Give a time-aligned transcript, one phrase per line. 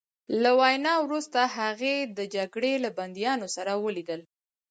[0.41, 4.21] له وینا وروسته هغه د جګړې له بندیانو سره ولیدل